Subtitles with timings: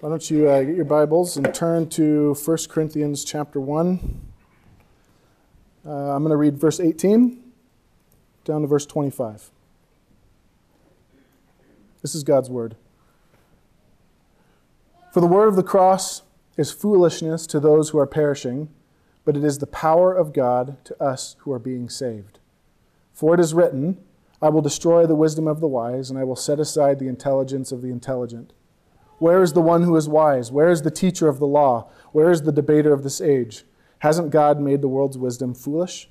[0.00, 4.20] Why don't you uh, get your Bibles and turn to 1 Corinthians chapter 1.
[5.84, 7.38] Uh, I'm going to read verse 18
[8.46, 9.50] down to verse 25.
[12.00, 12.76] This is God's word.
[15.12, 16.22] For the word of the cross
[16.56, 18.70] is foolishness to those who are perishing,
[19.26, 22.38] but it is the power of God to us who are being saved.
[23.12, 24.02] For it is written,
[24.40, 27.70] I will destroy the wisdom of the wise, and I will set aside the intelligence
[27.70, 28.54] of the intelligent.
[29.20, 30.50] Where is the one who is wise?
[30.50, 31.88] Where is the teacher of the law?
[32.10, 33.64] Where is the debater of this age?
[33.98, 36.10] Hasn't God made the world's wisdom foolish?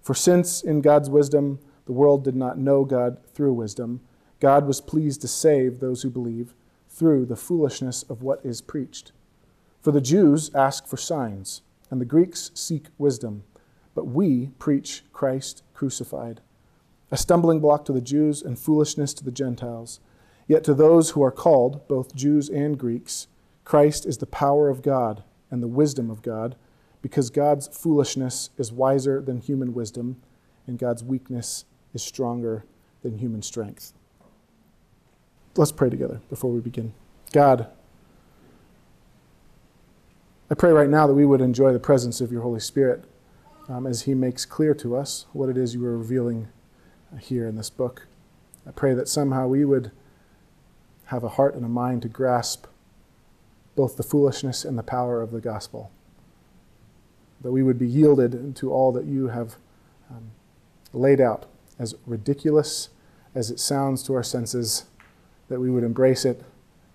[0.00, 4.02] For since in God's wisdom the world did not know God through wisdom,
[4.40, 6.54] God was pleased to save those who believe
[6.88, 9.12] through the foolishness of what is preached.
[9.80, 13.42] For the Jews ask for signs, and the Greeks seek wisdom,
[13.94, 16.40] but we preach Christ crucified
[17.10, 20.00] a stumbling block to the Jews and foolishness to the Gentiles.
[20.50, 23.28] Yet to those who are called, both Jews and Greeks,
[23.64, 26.56] Christ is the power of God and the wisdom of God,
[27.02, 30.20] because God's foolishness is wiser than human wisdom,
[30.66, 32.64] and God's weakness is stronger
[33.02, 33.92] than human strength.
[35.54, 36.94] Let's pray together before we begin.
[37.30, 37.68] God,
[40.50, 43.04] I pray right now that we would enjoy the presence of your Holy Spirit
[43.68, 46.48] um, as He makes clear to us what it is you are revealing
[47.20, 48.08] here in this book.
[48.66, 49.92] I pray that somehow we would
[51.10, 52.66] have a heart and a mind to grasp
[53.74, 55.90] both the foolishness and the power of the gospel.
[57.40, 59.56] That we would be yielded to all that you have
[60.08, 60.30] um,
[60.92, 61.46] laid out,
[61.80, 62.90] as ridiculous
[63.34, 64.84] as it sounds to our senses,
[65.48, 66.44] that we would embrace it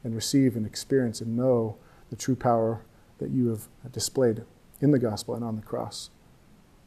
[0.02, 1.76] and receive and experience and know
[2.10, 2.86] the true power
[3.18, 4.44] that you have displayed
[4.80, 6.10] in the gospel and on the cross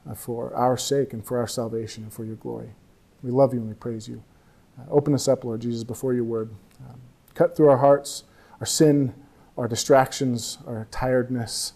[0.08, 2.70] uh, for our sake and for our salvation and for your glory.
[3.22, 4.22] We love you and we praise you.
[4.78, 6.50] Uh, open us up, Lord Jesus, before your word.
[6.88, 7.00] Um,
[7.38, 8.24] cut through our hearts,
[8.58, 9.14] our sin,
[9.56, 11.72] our distractions, our tiredness,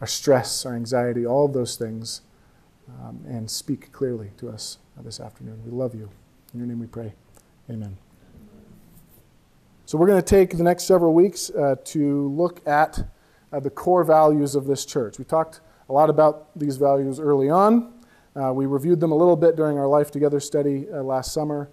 [0.00, 2.22] our stress, our anxiety, all of those things,
[2.88, 5.62] um, and speak clearly to us uh, this afternoon.
[5.64, 6.10] We love you.
[6.52, 7.14] In your name we pray.
[7.70, 7.96] Amen.
[9.86, 12.98] So, we're going to take the next several weeks uh, to look at
[13.52, 15.18] uh, the core values of this church.
[15.18, 17.92] We talked a lot about these values early on.
[18.34, 21.70] Uh, we reviewed them a little bit during our Life Together study uh, last summer.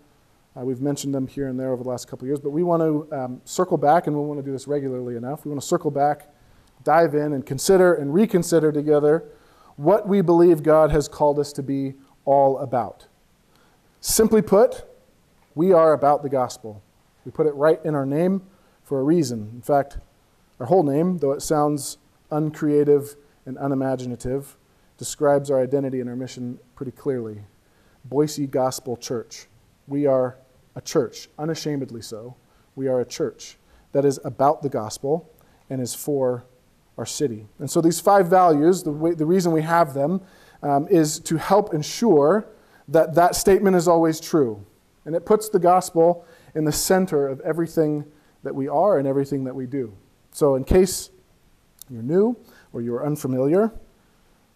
[0.57, 2.81] Uh, we've mentioned them here and there over the last couple years, but we want
[2.81, 5.43] to um, circle back, and we want to do this regularly enough.
[5.43, 6.33] We want to circle back,
[6.83, 9.25] dive in, and consider and reconsider together
[9.75, 13.07] what we believe God has called us to be all about.
[13.99, 14.85] Simply put,
[15.55, 16.81] we are about the gospel.
[17.25, 18.41] We put it right in our name
[18.83, 19.51] for a reason.
[19.53, 19.97] In fact,
[20.59, 21.97] our whole name, though it sounds
[22.31, 24.55] uncreative and unimaginative,
[24.97, 27.41] describes our identity and our mission pretty clearly.
[28.05, 29.47] Boise Gospel Church.
[29.87, 30.37] We are
[30.75, 32.35] a church, unashamedly so.
[32.75, 33.57] We are a church
[33.93, 35.31] that is about the gospel
[35.69, 36.45] and is for
[36.97, 37.47] our city.
[37.59, 40.21] And so these five values, the, way, the reason we have them
[40.61, 42.47] um, is to help ensure
[42.87, 44.65] that that statement is always true.
[45.05, 48.05] And it puts the gospel in the center of everything
[48.43, 49.95] that we are and everything that we do.
[50.31, 51.09] So, in case
[51.89, 52.37] you're new
[52.73, 53.71] or you're unfamiliar,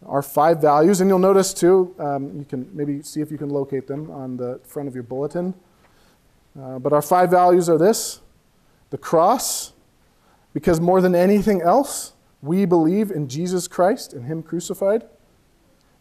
[0.06, 3.50] our five values, and you'll notice too, um, you can maybe see if you can
[3.50, 5.54] locate them on the front of your bulletin.
[6.58, 8.22] Uh, but our five values are this
[8.90, 9.74] the cross,
[10.54, 15.04] because more than anything else, we believe in Jesus Christ and Him crucified.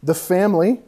[0.02, 0.80] The family,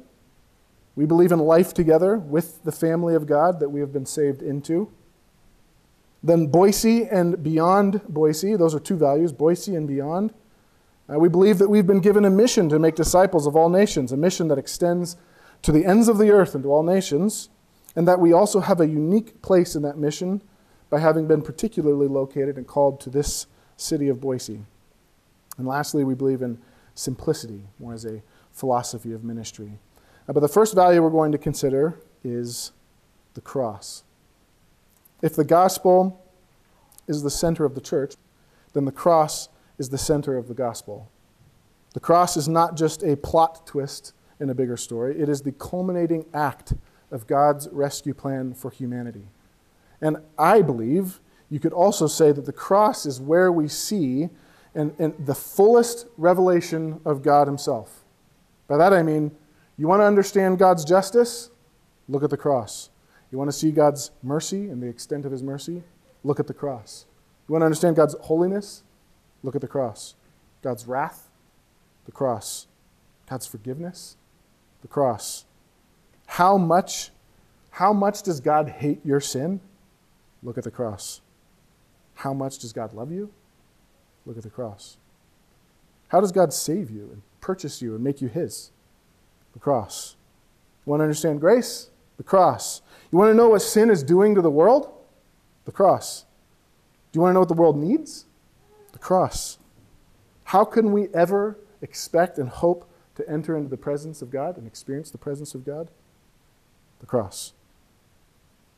[0.96, 4.42] we believe in life together with the family of God that we have been saved
[4.42, 4.90] into.
[6.22, 10.32] Then Boise and beyond Boise, those are two values, Boise and beyond.
[11.12, 14.12] Uh, we believe that we've been given a mission to make disciples of all nations,
[14.12, 15.16] a mission that extends
[15.62, 17.48] to the ends of the earth and to all nations,
[17.96, 20.42] and that we also have a unique place in that mission
[20.88, 23.46] by having been particularly located and called to this
[23.76, 24.60] city of Boise.
[25.58, 26.58] And lastly, we believe in
[26.94, 29.78] simplicity, more as a philosophy of ministry.
[30.28, 32.72] Uh, but the first value we're going to consider is
[33.34, 34.04] the cross.
[35.22, 36.24] If the gospel
[37.06, 38.14] is the center of the church,
[38.72, 39.48] then the cross
[39.78, 41.10] is the center of the gospel.
[41.94, 45.52] The cross is not just a plot twist in a bigger story, it is the
[45.52, 46.72] culminating act
[47.10, 49.28] of God's rescue plan for humanity.
[50.00, 54.28] And I believe you could also say that the cross is where we see
[54.74, 58.04] and, and the fullest revelation of God Himself.
[58.68, 59.32] By that I mean,
[59.76, 61.50] you want to understand God's justice?
[62.08, 62.90] Look at the cross.
[63.32, 65.82] You want to see God's mercy and the extent of His mercy?
[66.22, 67.06] Look at the cross.
[67.48, 68.82] You want to understand God's holiness?
[69.42, 70.14] Look at the cross.
[70.62, 71.30] God's wrath,
[72.04, 72.66] the cross.
[73.28, 74.16] God's forgiveness,
[74.82, 75.44] the cross.
[76.30, 77.10] How much,
[77.70, 79.60] how much does God hate your sin?
[80.44, 81.22] Look at the cross.
[82.14, 83.32] How much does God love you?
[84.24, 84.96] Look at the cross.
[86.06, 88.70] How does God save you and purchase you and make you His?
[89.54, 90.14] The cross.
[90.86, 91.90] You want to understand grace?
[92.16, 92.80] The cross.
[93.10, 94.88] You want to know what sin is doing to the world?
[95.64, 96.26] The cross.
[97.10, 98.26] Do you want to know what the world needs?
[98.92, 99.58] The cross.
[100.44, 104.64] How can we ever expect and hope to enter into the presence of God and
[104.64, 105.90] experience the presence of God?
[107.00, 107.52] The cross.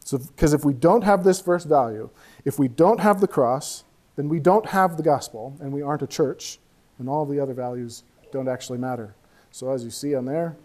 [0.04, 2.10] So, because if we don't have this first value,
[2.44, 3.84] if we don't have the cross,
[4.16, 6.58] then we don't have the gospel and we aren't a church,
[6.98, 8.02] and all the other values
[8.32, 9.14] don't actually matter.
[9.50, 10.56] So, as you see on there,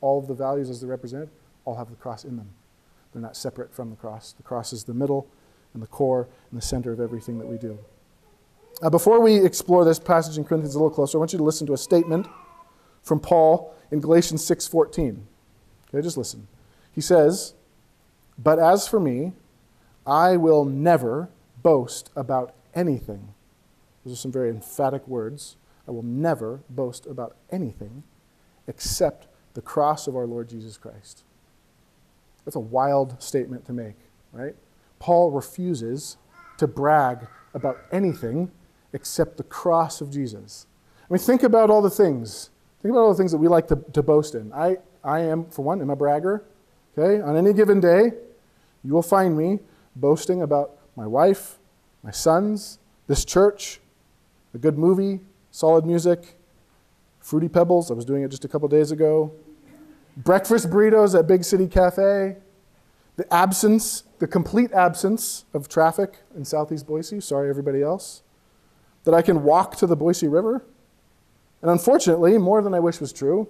[0.00, 1.30] all of the values as they're represented
[1.64, 2.50] all have the cross in them.
[3.12, 4.32] They're not separate from the cross.
[4.32, 5.28] The cross is the middle
[5.74, 7.78] and the core and the center of everything that we do.
[8.80, 11.44] Uh, before we explore this passage in Corinthians a little closer, I want you to
[11.44, 12.26] listen to a statement
[13.02, 15.26] from Paul in Galatians 6:14.
[15.88, 16.46] Okay, just listen.
[16.98, 17.54] He says,
[18.36, 19.34] "But as for me,
[20.04, 21.28] I will never
[21.62, 23.34] boast about anything."
[24.02, 25.56] Those are some very emphatic words.
[25.86, 28.02] I will never boast about anything
[28.66, 31.22] except the cross of our Lord Jesus Christ.
[32.44, 33.94] That's a wild statement to make,
[34.32, 34.56] right?
[34.98, 36.16] Paul refuses
[36.56, 38.50] to brag about anything
[38.92, 40.66] except the cross of Jesus.
[41.08, 42.50] I mean, think about all the things.
[42.82, 44.52] Think about all the things that we like to, to boast in.
[44.52, 46.42] I, I am, for one, am a bragger.
[46.98, 47.20] Okay?
[47.22, 48.12] On any given day,
[48.82, 49.60] you will find me
[49.94, 51.58] boasting about my wife,
[52.02, 53.80] my sons, this church,
[54.54, 56.36] a good movie, solid music,
[57.20, 57.90] fruity pebbles.
[57.90, 59.32] I was doing it just a couple days ago.
[60.16, 62.36] Breakfast burritos at Big City Cafe.
[63.16, 67.20] The absence, the complete absence of traffic in Southeast Boise.
[67.20, 68.22] Sorry, everybody else
[69.04, 70.64] that I can walk to the Boise River.
[71.62, 73.48] And unfortunately, more than I wish was true,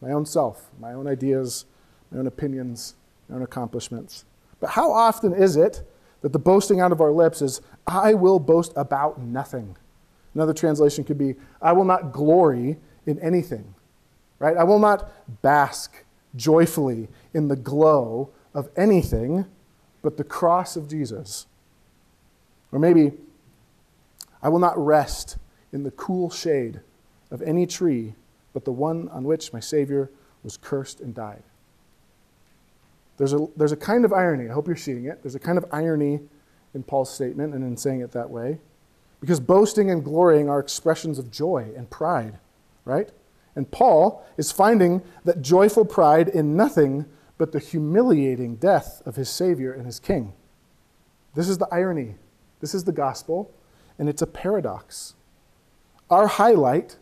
[0.00, 1.64] my own self, my own ideas,
[2.14, 2.94] own opinions,
[3.32, 4.24] own accomplishments.
[4.60, 5.82] But how often is it
[6.22, 9.76] that the boasting out of our lips is, I will boast about nothing?
[10.34, 13.74] Another translation could be, I will not glory in anything,
[14.38, 14.56] right?
[14.56, 19.46] I will not bask joyfully in the glow of anything
[20.02, 21.46] but the cross of Jesus.
[22.72, 23.12] Or maybe
[24.42, 25.38] I will not rest
[25.72, 26.80] in the cool shade
[27.30, 28.14] of any tree
[28.54, 30.10] but the one on which my Savior
[30.42, 31.42] was cursed and died.
[33.16, 34.48] There's a, there's a kind of irony.
[34.48, 35.22] I hope you're seeing it.
[35.22, 36.20] There's a kind of irony
[36.74, 38.58] in Paul's statement and in saying it that way.
[39.20, 42.38] Because boasting and glorying are expressions of joy and pride,
[42.84, 43.10] right?
[43.56, 47.06] And Paul is finding that joyful pride in nothing
[47.38, 50.32] but the humiliating death of his Savior and his King.
[51.34, 52.16] This is the irony.
[52.60, 53.50] This is the gospel
[53.98, 55.14] and it's a paradox.
[56.10, 56.96] Our highlight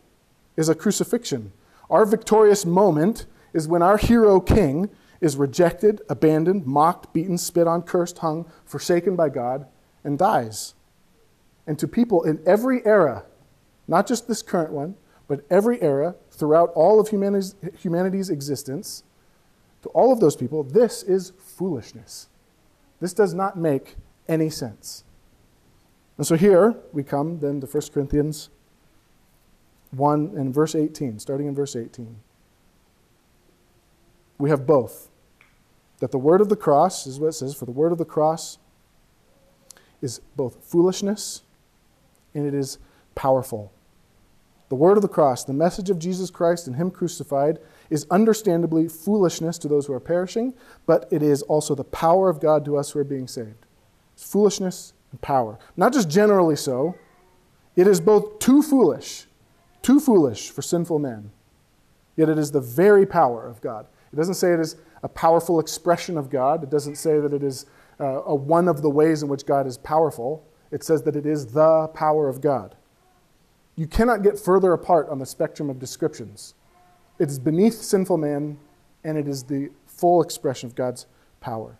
[0.55, 1.51] is a crucifixion.
[1.89, 4.89] Our victorious moment is when our hero king
[5.23, 9.65] is rejected, abandoned, mocked, beaten, spit on, cursed, hung, forsaken by God,
[10.03, 10.73] and dies.
[11.65, 13.23] And to people in every era,
[13.87, 14.95] not just this current one,
[15.29, 19.03] but every era throughout all of humanity's, humanity's existence,
[19.83, 22.27] to all of those people, this is foolishness.
[22.99, 23.95] This does not make
[24.27, 25.05] any sense.
[26.17, 28.49] And so here we come then to 1 Corinthians
[29.91, 32.17] 1 and verse 18, starting in verse 18.
[34.37, 35.09] We have both.
[36.03, 38.03] That the word of the cross, is what it says, for the word of the
[38.03, 38.57] cross
[40.01, 41.43] is both foolishness
[42.33, 42.77] and it is
[43.15, 43.71] powerful.
[44.67, 48.89] The word of the cross, the message of Jesus Christ and Him crucified, is understandably
[48.89, 50.53] foolishness to those who are perishing,
[50.85, 53.65] but it is also the power of God to us who are being saved.
[54.13, 55.57] It's foolishness and power.
[55.77, 56.95] Not just generally so,
[57.77, 59.27] it is both too foolish,
[59.81, 61.31] too foolish for sinful men,
[62.17, 63.85] yet it is the very power of God.
[64.11, 67.43] It doesn't say it is a powerful expression of God, it doesn't say that it
[67.43, 67.65] is
[67.99, 70.47] uh, a one of the ways in which God is powerful.
[70.71, 72.75] It says that it is the power of God.
[73.75, 76.55] You cannot get further apart on the spectrum of descriptions.
[77.19, 78.57] It is beneath sinful man,
[79.03, 81.05] and it is the full expression of God's
[81.41, 81.77] power.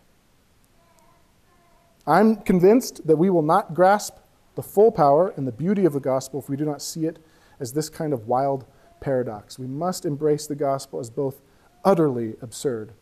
[2.06, 4.16] I'm convinced that we will not grasp
[4.54, 7.18] the full power and the beauty of the gospel if we do not see it
[7.58, 8.66] as this kind of wild
[9.00, 9.58] paradox.
[9.58, 11.40] We must embrace the gospel as both
[11.84, 12.92] utterly absurd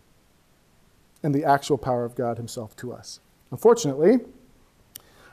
[1.23, 3.21] and the actual power of God Himself to us.
[3.51, 4.19] Unfortunately,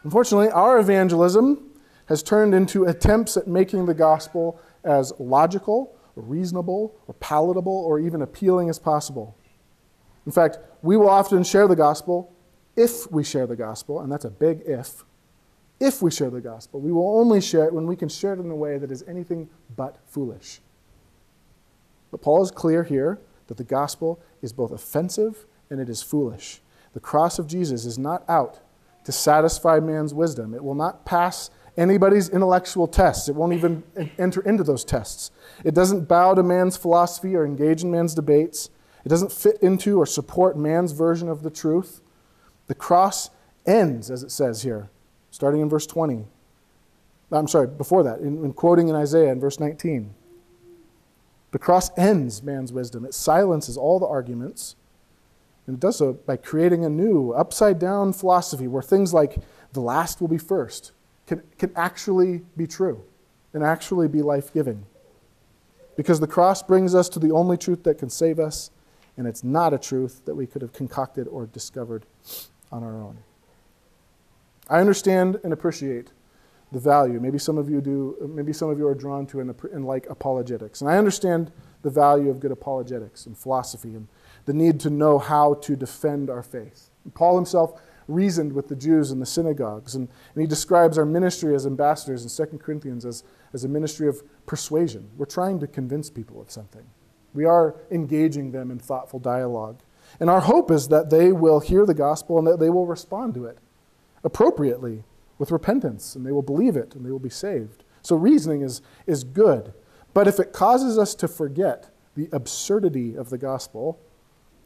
[0.04, 1.66] unfortunately, our evangelism
[2.08, 8.00] has turned into attempts at making the gospel as logical, or reasonable, or palatable, or
[8.00, 9.38] even appealing as possible.
[10.26, 12.34] In fact, we will often share the gospel
[12.76, 15.04] if we share the gospel, and that's a big if,
[15.80, 16.80] if we share the gospel.
[16.80, 19.04] We will only share it when we can share it in a way that is
[19.08, 20.62] anything but foolish.
[22.12, 26.62] But Paul is clear here that the gospel is both offensive and it is foolish.
[26.94, 28.60] The cross of Jesus is not out
[29.04, 30.54] to satisfy man's wisdom.
[30.54, 33.30] It will not pass anybody's intellectual tests.
[33.30, 33.84] It won't even
[34.18, 35.32] enter into those tests.
[35.64, 38.70] It doesn't bow to man's philosophy or engage in man's debates.
[39.06, 42.02] It doesn't fit into or support man's version of the truth.
[42.68, 43.30] The cross
[43.66, 44.90] ends, as it says here,
[45.32, 46.26] starting in verse 20.
[47.32, 50.14] I'm sorry, before that, in, in quoting in Isaiah in verse 19.
[51.52, 54.76] The cross ends man's wisdom, it silences all the arguments.
[55.70, 59.38] And it does so by creating a new, upside down philosophy where things like
[59.72, 60.94] the last will be first
[61.28, 63.04] can, can actually be true
[63.54, 64.88] and actually be life giving.
[65.96, 68.72] Because the cross brings us to the only truth that can save us,
[69.16, 72.04] and it's not a truth that we could have concocted or discovered
[72.72, 73.20] on our own.
[74.72, 76.08] I understand and appreciate
[76.72, 77.20] the value.
[77.20, 80.82] Maybe some of you do, maybe some of you are drawn to and, like apologetics.
[80.82, 81.52] And I understand
[81.84, 84.08] the value of good apologetics and philosophy and
[84.46, 86.90] the need to know how to defend our faith.
[87.14, 91.54] Paul himself reasoned with the Jews in the synagogues, and, and he describes our ministry
[91.54, 95.10] as ambassadors in 2 Corinthians as, as a ministry of persuasion.
[95.18, 96.86] We're trying to convince people of something,
[97.34, 99.80] we are engaging them in thoughtful dialogue.
[100.20, 103.36] And our hope is that they will hear the gospel and that they will respond
[103.36, 103.60] to it
[104.24, 105.04] appropriately
[105.38, 107.84] with repentance, and they will believe it and they will be saved.
[108.02, 109.74] So, reasoning is, is good.
[110.14, 114.00] But if it causes us to forget the absurdity of the gospel,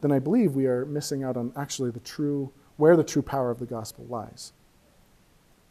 [0.00, 3.50] then I believe we are missing out on actually the true, where the true power
[3.50, 4.52] of the gospel lies.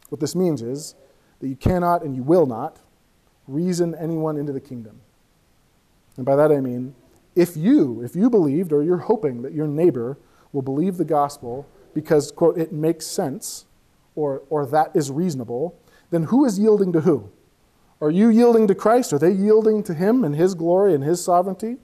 [0.08, 0.94] What this means is
[1.40, 2.80] that you cannot and you will not
[3.46, 5.00] reason anyone into the kingdom.
[6.16, 6.94] And by that I mean,
[7.34, 10.18] if you, if you believed or you're hoping that your neighbor
[10.52, 13.66] will believe the gospel because, quote, it makes sense
[14.14, 15.76] or, or that is reasonable,
[16.10, 17.30] then who is yielding to who?
[18.00, 19.12] Are you yielding to Christ?
[19.12, 21.78] Are they yielding to Him and His glory and His sovereignty?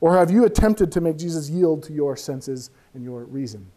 [0.00, 3.70] Or have you attempted to make Jesus yield to your senses and your reason?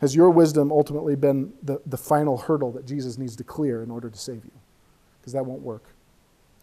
[0.00, 3.90] Has your wisdom ultimately been the, the final hurdle that Jesus needs to clear in
[3.90, 4.52] order to save you?
[5.20, 5.84] Because that won't work.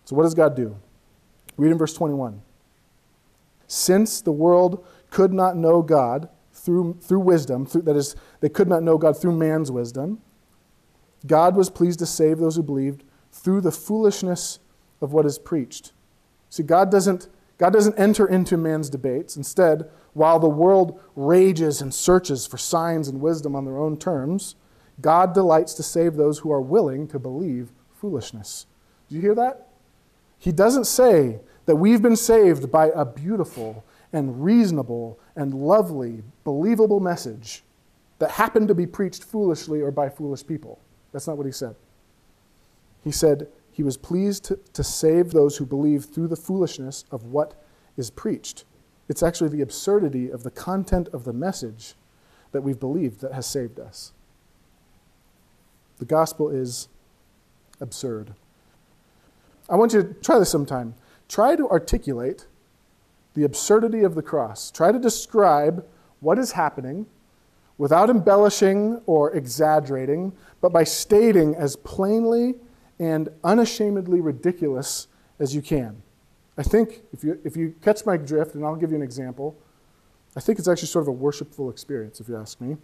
[0.06, 0.78] So, what does God do?
[1.56, 2.42] Read in verse 21.
[3.68, 8.68] Since the world could not know God, through, through wisdom, through, that is, they could
[8.68, 10.22] not know God through man's wisdom.
[11.26, 14.60] God was pleased to save those who believed through the foolishness
[15.02, 15.94] of what is preached.
[16.50, 17.28] See, God doesn't,
[17.58, 19.36] God doesn't enter into man's debates.
[19.36, 24.56] Instead, while the world rages and searches for signs and wisdom on their own terms,
[25.02, 28.66] God delights to save those who are willing to believe foolishness.
[29.10, 29.68] Do you hear that?
[30.38, 33.84] He doesn't say that we've been saved by a beautiful
[34.14, 37.64] and reasonable and lovely, believable message
[38.20, 40.80] that happened to be preached foolishly or by foolish people.
[41.12, 41.76] That's not what he said.
[43.04, 47.26] He said he was pleased to, to save those who believe through the foolishness of
[47.26, 47.54] what
[47.96, 48.66] is preached.
[49.08, 51.94] It's actually the absurdity of the content of the message
[52.54, 54.14] that we've believed that has saved us.
[56.00, 56.88] The gospel is
[57.80, 58.34] absurd.
[59.70, 60.96] I want you to try this sometime.
[61.30, 62.48] Try to articulate
[63.36, 64.72] the absurdity of the cross.
[64.72, 65.86] Try to describe
[66.20, 67.06] what is happening
[67.78, 72.56] without embellishing or exaggerating, but by stating as plainly
[73.00, 75.08] and unashamedly ridiculous
[75.40, 76.02] as you can.
[76.58, 79.56] I think, if you, if you catch my drift, and I'll give you an example,
[80.36, 82.78] I think it's actually sort of a worshipful experience, if you ask me.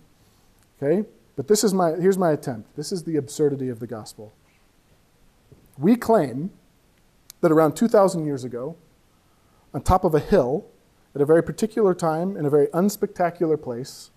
[0.82, 1.08] Okay?
[1.36, 2.76] But this is my, here's my attempt.
[2.76, 4.34] This is the absurdity of the gospel.
[5.78, 6.52] We claim
[7.42, 8.76] that around 2,000 years ago,
[9.74, 10.66] on top of a hill
[11.16, 14.12] at a very particular time in a very unspectacular place,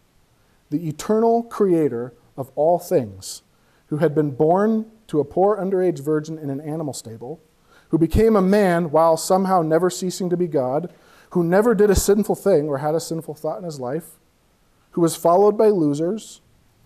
[0.71, 3.43] the eternal creator of all things,
[3.89, 7.41] who had been born to a poor underage virgin in an animal stable,
[7.91, 10.93] who became a man while somehow never ceasing to be God,
[11.31, 14.19] who never did a sinful thing or had a sinful thought in his life,
[14.93, 16.41] who was followed by losers,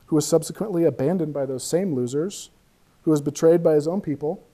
[0.07, 2.50] who was subsequently abandoned by those same losers,
[3.03, 4.45] who was betrayed by his own people,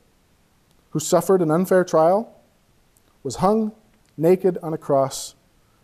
[0.90, 2.32] who suffered an unfair trial,
[3.22, 3.72] was hung
[4.16, 5.34] naked on a cross,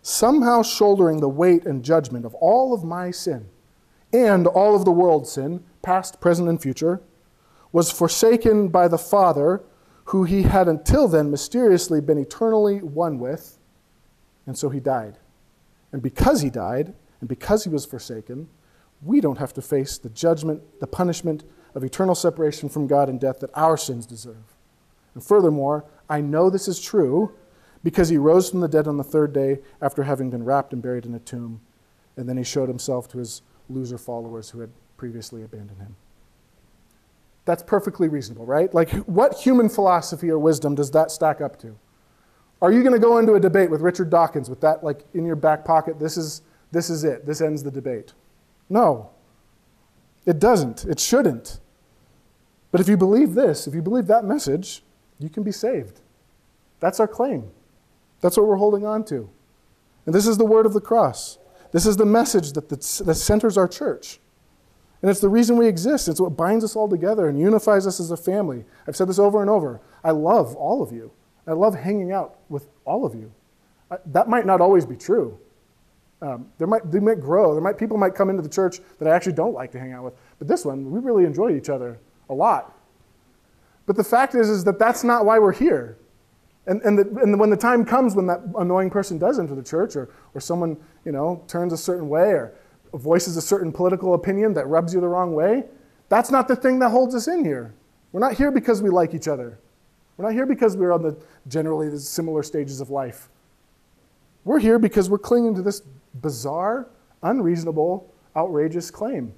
[0.01, 3.49] somehow shouldering the weight and judgment of all of my sin
[4.13, 7.01] and all of the world's sin, past, present, and future,
[7.73, 9.63] was forsaken by the Father,
[10.07, 13.59] who he had until then mysteriously been eternally one with,
[14.47, 15.19] and so he died.
[15.91, 18.49] And because he died, and because he was forsaken,
[19.03, 23.21] we don't have to face the judgment, the punishment of eternal separation from God and
[23.21, 24.57] death that our sins deserve.
[25.15, 27.35] And furthermore, I know this is true
[27.83, 30.83] because he rose from the dead on the third day after having been wrapped and
[30.83, 31.61] buried in a tomb.
[32.17, 35.97] And then he showed himself to his loser followers who had previously abandoned him.
[37.45, 38.73] That's perfectly reasonable, right?
[38.73, 41.77] Like, what human philosophy or wisdom does that stack up to?
[42.61, 45.25] Are you going to go into a debate with Richard Dawkins with that, like, in
[45.25, 45.99] your back pocket?
[45.99, 47.27] This is, this is it.
[47.27, 48.13] This ends the debate.
[48.69, 49.11] No.
[50.25, 50.85] It doesn't.
[50.85, 51.59] It shouldn't.
[52.71, 54.85] But if you believe this, if you believe that message,
[55.19, 56.01] you can be saved.
[56.79, 57.51] That's our claim.
[58.21, 59.29] That's what we're holding on to.
[60.07, 61.39] And this is the word of the cross.
[61.73, 64.21] This is the message that, that centers our church.
[65.03, 66.07] And it's the reason we exist.
[66.07, 68.65] It's what binds us all together and unifies us as a family.
[68.87, 69.81] I've said this over and over.
[70.05, 71.11] I love all of you.
[71.47, 73.33] I love hanging out with all of you.
[73.91, 75.39] I, that might not always be true.
[76.23, 77.53] Um, there might, they might grow.
[77.53, 79.93] There might, people might come into the church that I actually don't like to hang
[79.93, 80.15] out with.
[80.39, 81.99] But this one, we really enjoy each other
[82.31, 82.79] a lot.
[83.87, 85.99] But the fact is, is that that's not why we're here.
[86.67, 89.65] And, and, the, and when the time comes when that annoying person does enter the
[89.65, 92.55] church or, or someone you know, turns a certain way or
[92.95, 95.65] voices a certain political opinion that rubs you the wrong way,
[96.09, 97.75] that's not the thing that holds us in here.
[98.13, 99.59] We're not here because we like each other.
[100.17, 101.17] We're not here because we're on the
[101.49, 103.29] generally the similar stages of life.
[104.45, 105.83] We're here because we're clinging to this
[106.21, 106.89] bizarre,
[107.23, 109.35] unreasonable, outrageous claim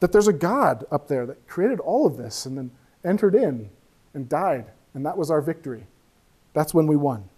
[0.00, 2.70] that there's a God up there that created all of this and then
[3.04, 3.70] entered in
[4.14, 5.86] and died, and that was our victory.
[6.52, 7.28] That's when we won.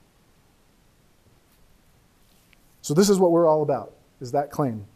[2.83, 4.86] So this is what we're all about, is that claim.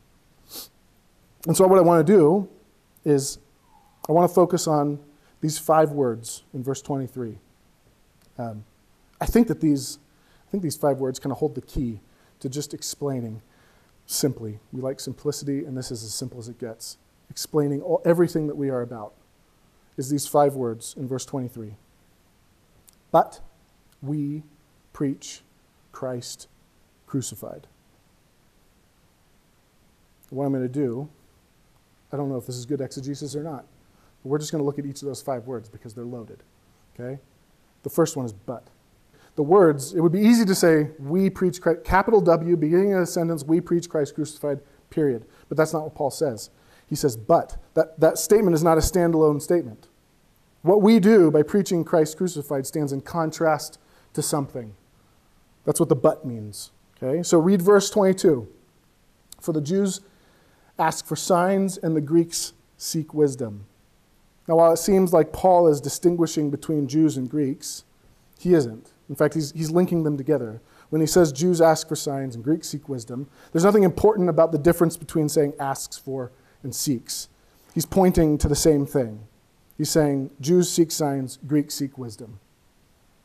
[1.47, 2.49] And so what I want to do
[3.05, 3.39] is
[4.09, 4.99] I want to focus on
[5.41, 7.39] these five words in verse 23.
[8.39, 8.65] Um,
[9.21, 9.99] I think that these,
[10.49, 12.01] I think these five words kind of hold the key
[12.41, 13.43] to just explaining
[14.07, 14.59] simply.
[14.73, 16.99] We like simplicity, and this is as simple as it gets.
[17.31, 19.15] Explaining all, everything that we are about
[19.97, 21.77] is these five words in verse 23.
[23.11, 23.41] But
[24.03, 24.43] we
[24.93, 25.43] preach
[25.93, 26.49] Christ
[27.07, 27.67] crucified.
[30.35, 31.09] What I'm going to do,
[32.13, 33.67] I don't know if this is good exegesis or not.
[34.23, 36.43] But we're just going to look at each of those five words because they're loaded.
[36.99, 37.21] Okay?
[37.85, 38.67] The first one is but.
[39.37, 43.01] The words, it would be easy to say, we preach Christ, capital W, beginning of
[43.01, 44.61] the sentence, we preach Christ crucified,
[44.91, 45.25] period.
[45.49, 46.51] But that's not what Paul says.
[46.87, 47.57] He says, but.
[47.75, 49.89] That, that statement is not a standalone statement.
[50.63, 53.79] What we do by preaching Christ crucified stands in contrast
[54.15, 54.75] to something.
[55.65, 56.71] That's what the but means.
[57.03, 57.23] Okay?
[57.23, 58.49] So read verse 22.
[59.41, 60.01] For the Jews
[60.79, 63.67] ask for signs, and the Greeks seek wisdom.
[64.49, 67.85] Now, while it seems like Paul is distinguishing between Jews and Greeks,
[68.39, 68.93] he isn't.
[69.09, 70.61] In fact, he's, he's linking them together.
[70.91, 74.53] When he says Jews ask for signs and Greeks seek wisdom, there's nothing important about
[74.53, 76.31] the difference between saying asks for
[76.63, 77.29] and seeks.
[77.75, 79.27] He's pointing to the same thing.
[79.77, 82.39] He's saying Jews seek signs, Greeks seek wisdom.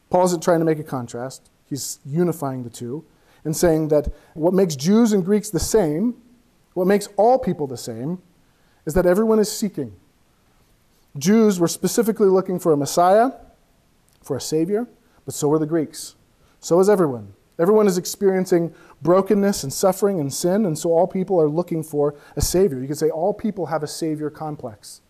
[0.09, 3.05] Paul isn't trying to make a contrast, he's unifying the two
[3.45, 6.15] and saying that what makes Jews and Greeks the same,
[6.79, 8.21] what makes all people the same,
[8.85, 9.93] is that everyone is seeking.
[11.17, 13.31] Jews were specifically looking for a Messiah,
[14.23, 14.87] for a Savior,
[15.25, 16.15] but so were the Greeks.
[16.61, 17.33] So is everyone.
[17.59, 22.15] Everyone is experiencing brokenness and suffering and sin, and so all people are looking for
[22.37, 22.79] a Savior.
[22.79, 25.01] You could say all people have a Savior complex.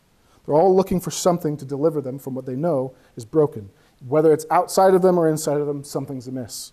[0.48, 3.70] They're all looking for something to deliver them from what they know is broken.
[4.08, 6.72] Whether it's outside of them or inside of them, something's amiss.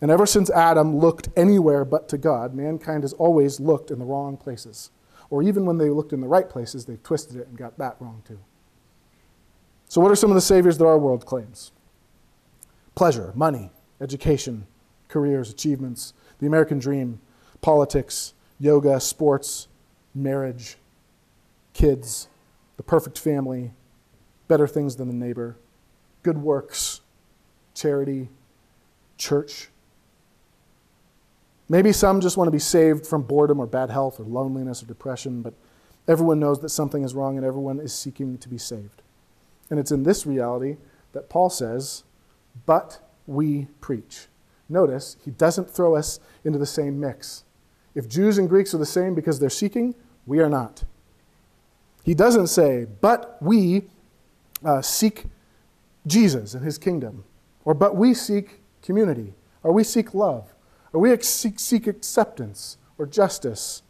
[0.00, 4.04] And ever since Adam looked anywhere but to God, mankind has always looked in the
[4.04, 4.90] wrong places.
[5.30, 7.96] Or even when they looked in the right places, they twisted it and got that
[7.98, 8.38] wrong too.
[9.88, 11.72] So, what are some of the saviors that our world claims?
[12.94, 14.66] Pleasure, money, education,
[15.08, 17.20] careers, achievements, the American dream,
[17.60, 19.68] politics, yoga, sports,
[20.14, 20.76] marriage,
[21.72, 22.28] kids,
[22.76, 23.72] the perfect family,
[24.48, 25.56] better things than the neighbor,
[26.22, 27.00] good works,
[27.74, 28.28] charity,
[29.16, 29.68] church.
[31.68, 34.86] Maybe some just want to be saved from boredom or bad health or loneliness or
[34.86, 35.54] depression, but
[36.06, 39.02] everyone knows that something is wrong and everyone is seeking to be saved.
[39.68, 40.76] And it's in this reality
[41.12, 42.04] that Paul says,
[42.66, 44.26] but we preach.
[44.68, 47.44] Notice, he doesn't throw us into the same mix.
[47.94, 49.94] If Jews and Greeks are the same because they're seeking,
[50.26, 50.84] we are not.
[52.04, 53.84] He doesn't say, but we
[54.64, 55.24] uh, seek
[56.06, 57.24] Jesus and his kingdom,
[57.64, 60.54] or but we seek community, or we seek love,
[60.96, 63.82] or we seek, seek acceptance or justice.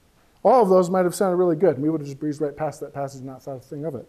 [0.42, 2.56] All of those might have sounded really good, and we would have just breezed right
[2.56, 4.08] past that passage and not thought a thing of it.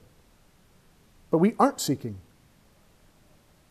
[1.29, 2.17] But we aren't seeking.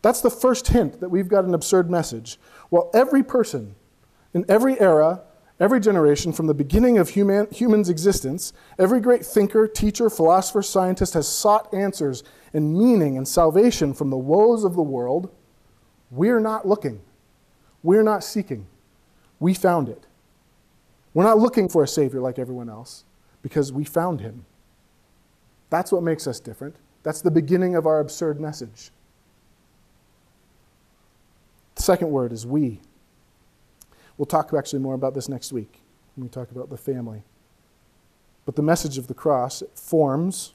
[0.01, 2.39] That's the first hint that we've got an absurd message.
[2.71, 3.75] Well, every person
[4.33, 5.23] in every era,
[5.59, 11.15] every generation, from the beginning of human, human's existence, every great thinker, teacher, philosopher, scientist
[11.15, 15.35] has sought answers and meaning and salvation from the woes of the world.
[16.11, 17.01] We're not looking.
[17.83, 18.67] We're not seeking.
[19.39, 20.05] We found it.
[21.13, 23.03] We're not looking for a Savior like everyone else
[23.41, 24.45] because we found Him.
[25.69, 26.75] That's what makes us different.
[27.03, 28.91] That's the beginning of our absurd message.
[31.75, 32.81] The second word is we.
[34.17, 35.81] We'll talk actually more about this next week
[36.15, 37.23] when we talk about the family.
[38.45, 40.53] But the message of the cross it forms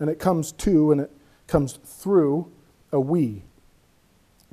[0.00, 1.10] and it comes to and it
[1.46, 2.50] comes through
[2.90, 3.42] a we.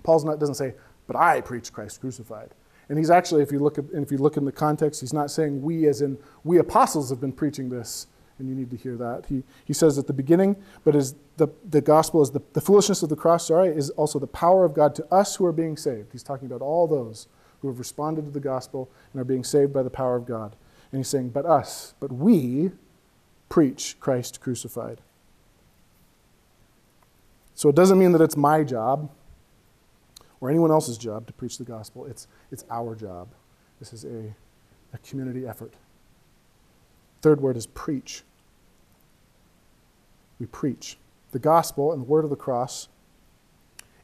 [0.04, 0.76] Paul's not doesn't say,
[1.08, 2.54] but I preach Christ crucified.
[2.90, 5.30] And he's actually, if you look at, if you look in the context, he's not
[5.30, 8.08] saying we as in we apostles have been preaching this,
[8.40, 9.28] and you need to hear that.
[9.28, 13.04] He, he says at the beginning, but is the, the gospel is the, the foolishness
[13.04, 15.78] of the cross, sorry, is also the power of God to us who are being
[15.78, 16.12] saved.
[16.12, 17.28] He's talking about all those
[17.62, 20.56] who have responded to the gospel and are being saved by the power of God.
[20.92, 22.72] And he's saying, but us, but we
[23.50, 25.02] preach Christ crucified.
[27.54, 29.12] So it doesn't mean that it's my job
[30.42, 32.06] or anyone else's job to preach the gospel.
[32.06, 33.30] It's, it's our job.
[33.80, 34.36] This is a,
[34.94, 35.74] a community effort.
[37.22, 38.24] Third word is preach.
[40.40, 40.98] We preach.
[41.32, 42.88] The gospel and the word of the cross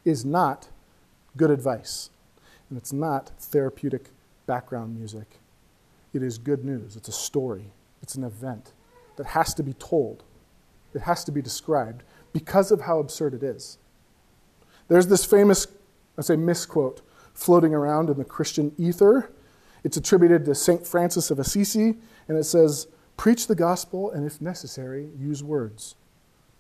[0.03, 0.67] is not
[1.37, 2.09] good advice,
[2.69, 4.09] and it's not therapeutic
[4.45, 5.39] background music.
[6.13, 6.95] It is good news.
[6.95, 7.71] It's a story,
[8.01, 8.73] it's an event
[9.17, 10.23] that has to be told,
[10.93, 13.77] it has to be described because of how absurd it is.
[14.87, 15.67] There's this famous
[16.17, 17.01] I say misquote,
[17.33, 19.31] floating around in the Christian ether.
[19.83, 20.85] It's attributed to St.
[20.85, 21.95] Francis of Assisi,
[22.27, 25.95] and it says, Preach the gospel, and if necessary, use words.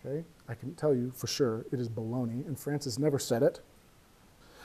[0.05, 0.23] Okay?
[0.47, 3.61] I can tell you for sure it is baloney, and Francis never said it.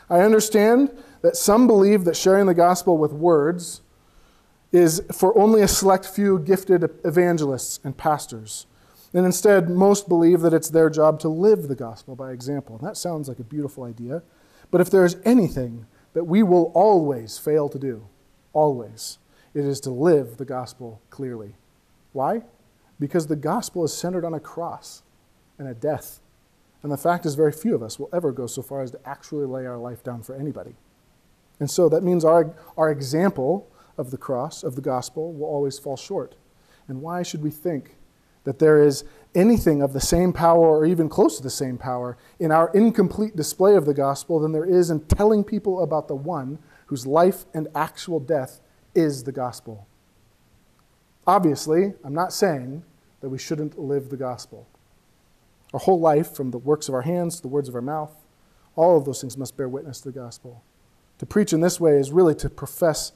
[0.08, 0.90] I understand
[1.22, 3.80] that some believe that sharing the gospel with words
[4.72, 8.66] is for only a select few gifted evangelists and pastors.
[9.12, 12.76] And instead, most believe that it's their job to live the gospel by example.
[12.76, 14.22] And that sounds like a beautiful idea.
[14.70, 18.06] But if there is anything that we will always fail to do,
[18.52, 19.18] always,
[19.54, 21.54] it is to live the gospel clearly.
[22.12, 22.42] Why?
[22.98, 25.02] Because the gospel is centered on a cross
[25.58, 26.20] and a death.
[26.82, 29.00] And the fact is, very few of us will ever go so far as to
[29.04, 30.74] actually lay our life down for anybody.
[31.58, 35.78] And so that means our, our example of the cross, of the gospel, will always
[35.78, 36.36] fall short.
[36.88, 37.96] And why should we think
[38.44, 42.16] that there is anything of the same power or even close to the same power
[42.38, 46.14] in our incomplete display of the gospel than there is in telling people about the
[46.14, 48.60] one whose life and actual death
[48.94, 49.86] is the gospel.
[51.26, 52.82] Obviously, I'm not saying
[53.20, 54.66] that we shouldn't live the gospel.
[55.72, 58.12] Our whole life, from the works of our hands to the words of our mouth,
[58.74, 60.62] all of those things must bear witness to the gospel.
[61.18, 63.12] To preach in this way is really to profess,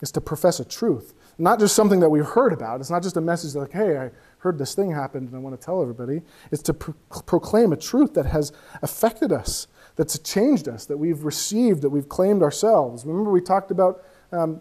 [0.00, 1.14] is to profess a truth.
[1.38, 2.80] Not just something that we've heard about.
[2.80, 5.58] It's not just a message like, hey, I heard this thing happened and I want
[5.58, 6.22] to tell everybody.
[6.52, 6.94] It's to pro-
[7.26, 8.52] proclaim a truth that has
[8.82, 13.04] affected us, that's changed us, that we've received, that we've claimed ourselves.
[13.04, 14.60] Remember, we talked about um,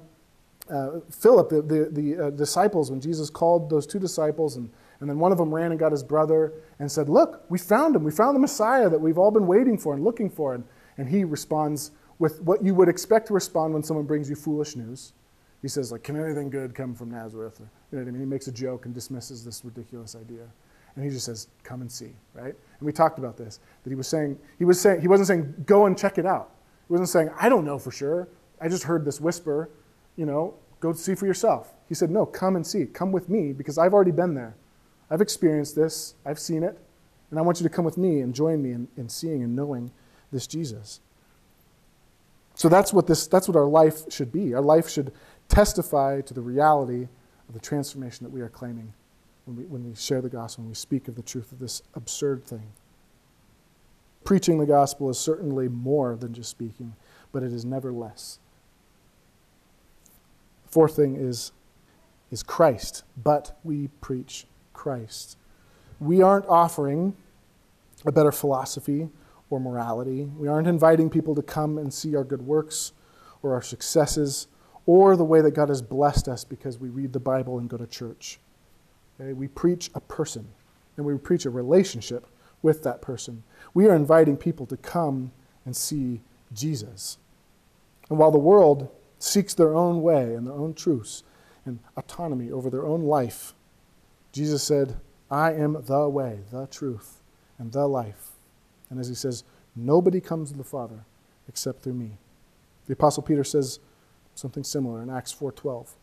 [0.69, 4.69] uh, Philip, the, the, the uh, disciples, when Jesus called those two disciples, and,
[4.99, 7.95] and then one of them ran and got his brother and said, Look, we found
[7.95, 8.03] him.
[8.03, 10.53] We found the Messiah that we've all been waiting for and looking for.
[10.55, 10.63] And,
[10.97, 14.75] and he responds with what you would expect to respond when someone brings you foolish
[14.75, 15.13] news.
[15.63, 17.59] He says, like, can anything good come from Nazareth?
[17.61, 18.19] Or, you know what I mean?
[18.19, 20.43] He makes a joke and dismisses this ridiculous idea.
[20.95, 22.53] And he just says, come and see, right?
[22.53, 25.63] And we talked about this, that he was saying, he was saying, he wasn't saying,
[25.65, 26.51] go and check it out.
[26.87, 28.27] He wasn't saying, I don't know for sure.
[28.59, 29.69] I just heard this whisper,
[30.17, 31.73] you know, go see for yourself.
[31.87, 32.85] He said, no, come and see.
[32.85, 34.55] Come with me because I've already been there.
[35.09, 36.15] I've experienced this.
[36.25, 36.77] I've seen it.
[37.29, 39.55] And I want you to come with me and join me in, in seeing and
[39.55, 39.91] knowing
[40.31, 40.99] this Jesus.
[42.63, 44.53] So that's what this that's what our life should be.
[44.53, 45.11] Our life should
[45.49, 47.09] testify to the reality
[47.49, 48.93] of the transformation that we are claiming
[49.43, 51.81] when we, when we share the gospel and we speak of the truth of this
[51.93, 52.71] absurd thing.
[54.23, 56.95] Preaching the gospel is certainly more than just speaking,
[57.33, 58.39] but it is never less.
[60.63, 61.51] The fourth thing is,
[62.31, 65.35] is Christ, but we preach Christ.
[65.99, 67.17] We aren't offering
[68.05, 69.09] a better philosophy
[69.53, 70.23] or morality.
[70.23, 72.91] We aren't inviting people to come and see our good works
[73.43, 74.47] or our successes
[74.87, 77.77] or the way that God has blessed us because we read the Bible and go
[77.77, 78.39] to church.
[79.21, 79.31] Okay?
[79.33, 80.47] We preach a person,
[80.97, 82.25] and we preach a relationship
[82.63, 83.43] with that person.
[83.75, 85.31] We are inviting people to come
[85.65, 87.19] and see Jesus.
[88.09, 88.89] And while the world
[89.19, 91.23] seeks their own way and their own truths
[91.63, 93.53] and autonomy over their own life,
[94.31, 94.97] Jesus said,
[95.29, 97.21] I am the way, the truth,
[97.59, 98.32] and the life.
[98.89, 99.43] And as he says,
[99.75, 101.05] nobody comes to the Father
[101.47, 102.11] except through me.
[102.85, 103.79] The Apostle Peter says,
[104.35, 105.95] something similar in Acts 4:12.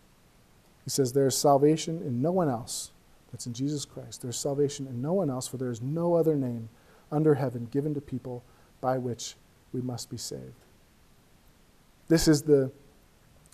[0.85, 2.91] He says there is salvation in no one else.
[3.31, 4.23] That's in Jesus Christ.
[4.23, 6.69] There is salvation in no one else, for there is no other name
[7.13, 8.43] under heaven given to people
[8.81, 9.37] by which
[9.73, 10.65] we must be saved.
[12.09, 12.73] This is the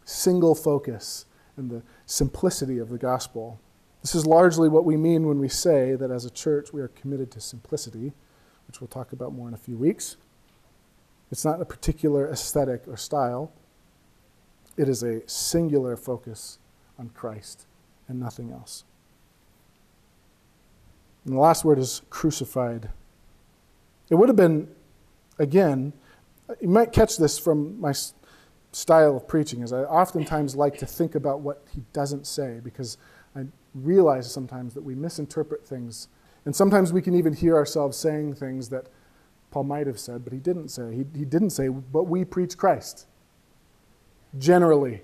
[0.05, 3.59] single focus and the simplicity of the gospel.
[4.01, 6.89] This is largely what we mean when we say that as a church we are
[6.89, 8.13] committed to simplicity,
[8.77, 10.19] which we'll talk about more in a few weeks.
[11.31, 13.51] It's not a particular aesthetic or style.
[14.77, 16.59] It is a singular focus
[16.99, 17.67] on Christ
[18.07, 18.85] and nothing else.
[21.25, 22.91] And the last word is crucified.
[24.11, 24.69] It would have been,
[25.39, 25.95] again,
[26.61, 27.95] you might catch this from my
[28.73, 32.99] style of preaching, is I oftentimes like to think about what he doesn't say because
[33.35, 36.09] I realize sometimes that we misinterpret things.
[36.47, 38.87] And sometimes we can even hear ourselves saying things that
[39.51, 40.95] Paul might have said, but he didn't say.
[40.95, 43.07] He, he didn't say, but we preach Christ.
[44.39, 45.03] Generally.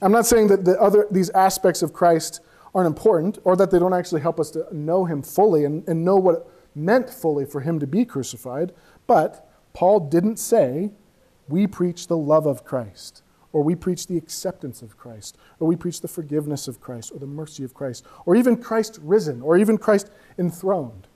[0.00, 2.40] I'm not saying that the other, these aspects of Christ
[2.74, 6.04] aren't important or that they don't actually help us to know him fully and, and
[6.04, 8.72] know what it meant fully for him to be crucified,
[9.06, 10.90] but Paul didn't say,
[11.48, 13.22] we preach the love of Christ,
[13.54, 17.20] or we preach the acceptance of Christ, or we preach the forgiveness of Christ, or
[17.20, 21.06] the mercy of Christ, or even Christ risen, or even Christ enthroned.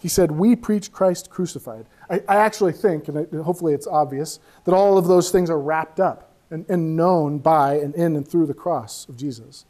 [0.00, 1.86] He said, We preach Christ crucified.
[2.08, 5.98] I, I actually think, and hopefully it's obvious, that all of those things are wrapped
[5.98, 9.64] up and, and known by and in and through the cross of Jesus.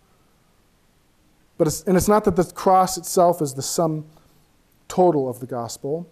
[1.57, 4.05] But it's, and it's not that the cross itself is the sum
[4.89, 6.07] total of the gospel,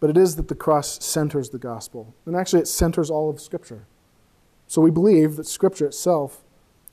[0.00, 2.12] but it is that the cross centers the gospel.
[2.26, 3.86] And actually, it centers all of Scripture.
[4.72, 6.40] So we believe that Scripture itself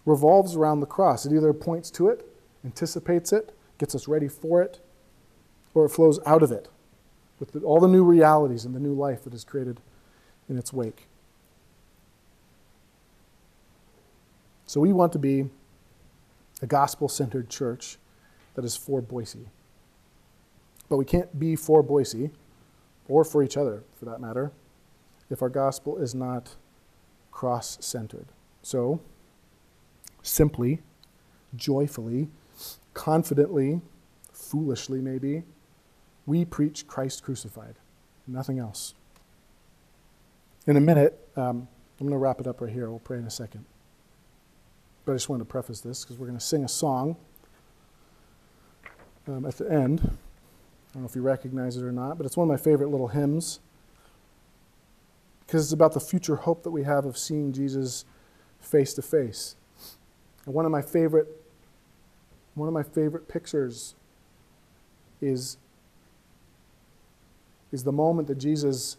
[0.06, 1.26] revolves around the cross.
[1.26, 2.30] It either points to it,
[2.66, 4.82] anticipates it, gets us ready for it,
[5.74, 6.68] or it flows out of it
[7.40, 9.80] with the, all the new realities and the new life that is created
[10.50, 11.08] in its wake.
[14.66, 15.46] So we want to be
[16.62, 17.98] a gospel centered church
[18.56, 19.48] that is for Boise.
[20.90, 22.32] But we can't be for Boise,
[23.08, 24.52] or for each other for that matter,
[25.30, 26.56] if our gospel is not
[27.40, 28.26] cross centered.
[28.64, 29.00] So,
[30.22, 30.82] simply,
[31.56, 32.28] joyfully,
[32.94, 33.80] confidently,
[34.34, 35.44] foolishly maybe,
[36.26, 37.76] we preach Christ crucified,
[38.28, 38.94] nothing else.
[40.68, 42.90] In a minute, um, I'm going to wrap it up right here.
[42.90, 43.64] We'll pray in a second.
[45.06, 47.16] But I just wanted to preface this because we're going to sing a song
[49.30, 50.02] um, at the end.
[50.02, 52.90] I don't know if you recognize it or not, but it's one of my favorite
[52.90, 53.62] little hymns
[55.50, 58.06] because it's about the future hope that we have of seeing Jesus
[58.60, 59.56] face to face.
[60.46, 61.28] And one of my favorite
[62.54, 63.96] one of my favorite pictures
[65.22, 65.58] is
[67.72, 68.98] is the moment that Jesus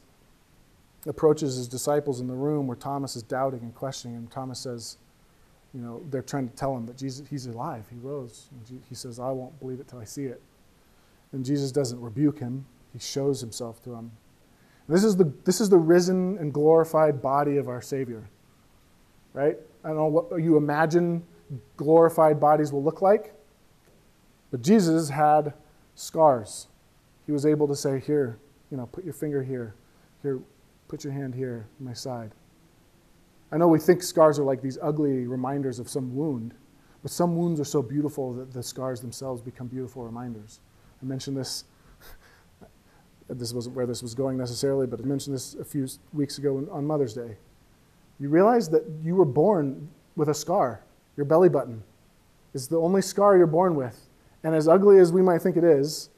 [1.06, 4.26] approaches his disciples in the room where Thomas is doubting and questioning him.
[4.26, 4.96] Thomas says,
[5.72, 8.48] you know, they're trying to tell him that Jesus, he's alive, he rose.
[8.50, 10.42] And he says, I won't believe it till I see it.
[11.32, 14.10] And Jesus doesn't rebuke him, he shows himself to him.
[14.90, 18.28] This is the, this is the risen and glorified body of our Savior,
[19.32, 19.56] right?
[19.84, 21.22] I don't know what you imagine
[21.76, 23.32] glorified bodies will look like,
[24.50, 25.54] but Jesus had
[25.94, 26.66] scars.
[27.24, 28.38] He was able to say, Here,
[28.70, 29.76] you know, put your finger here.
[30.22, 30.40] Here,
[30.88, 32.32] put your hand here, my side.
[33.52, 36.52] I know we think scars are like these ugly reminders of some wound,
[37.02, 40.58] but some wounds are so beautiful that the scars themselves become beautiful reminders.
[41.00, 41.64] I mentioned this,
[43.38, 46.66] this wasn't where this was going necessarily, but I mentioned this a few weeks ago
[46.70, 47.36] on Mother's Day.
[48.18, 50.82] You realize that you were born with a scar.
[51.16, 51.82] Your belly button
[52.54, 54.08] is the only scar you're born with.
[54.42, 56.10] And as ugly as we might think it is,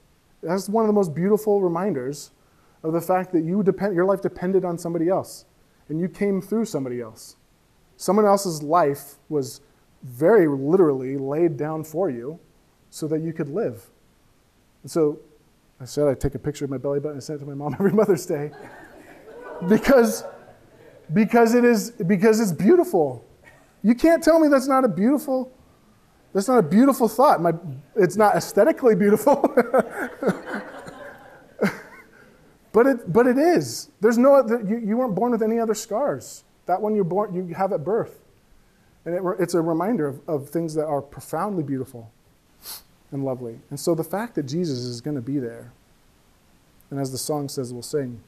[0.43, 2.31] that's one of the most beautiful reminders
[2.83, 5.45] of the fact that you depend, your life depended on somebody else
[5.89, 7.37] and you came through somebody else.
[7.97, 9.61] Someone else's life was
[10.03, 12.41] very literally laid down for you
[12.91, 13.91] so that you could live.
[14.83, 15.21] And so
[15.83, 17.55] I said I'd take a picture of my belly button and send it to my
[17.55, 18.53] mom every Mother's Day
[19.69, 20.25] because,
[21.13, 23.25] because, it is, because it's beautiful.
[23.83, 25.53] You can't tell me that's not a beautiful
[26.33, 27.43] that's not a beautiful thought.
[27.43, 27.53] My,
[27.95, 29.55] it's not aesthetically beautiful.
[32.73, 33.91] But it, but it is.
[34.01, 36.45] There's no, you, you weren't born with any other scars.
[36.67, 38.21] That one you're born, you have at birth.
[39.05, 42.11] And it, it's a reminder of, of things that are profoundly beautiful
[43.13, 43.59] and lovely.
[43.71, 45.71] And so the fact that Jesus is going to be there,
[46.91, 48.21] and as the song says, we'll sing,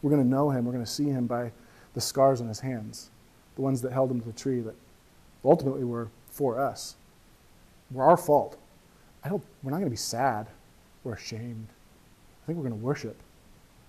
[0.00, 1.52] we're going to know him, we're going to see him by
[1.94, 3.10] the scars on his hands,
[3.56, 4.74] the ones that held him to the tree that
[5.44, 6.96] ultimately were for us,
[7.90, 8.56] were our fault.
[9.24, 10.46] I don't, we're not going to be sad
[11.04, 11.68] or ashamed.
[12.42, 13.16] I think we're going to worship.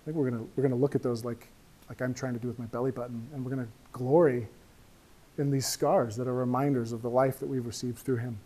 [0.01, 1.47] I think we're going to, we're gonna look at those like,
[1.89, 4.47] like I'm trying to do with my belly button, and we're going to glory
[5.37, 8.37] in these scars that are reminders of the life that we've received through Him.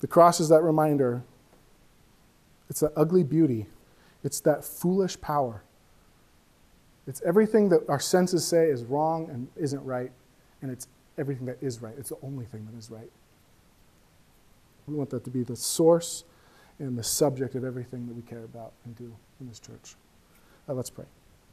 [0.00, 1.22] The cross is that reminder.
[2.70, 3.66] It's that ugly beauty.
[4.22, 5.62] It's that foolish power.
[7.06, 10.12] It's everything that our senses say is wrong and isn't right,
[10.60, 11.94] and it's everything that is right.
[11.96, 13.10] It's the only thing that is right.
[14.86, 16.24] We want that to be the source
[16.78, 19.96] and the subject of everything that we care about and do in this church.
[20.68, 21.06] Uh, let's pray.